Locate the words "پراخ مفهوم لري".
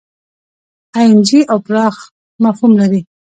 1.65-3.01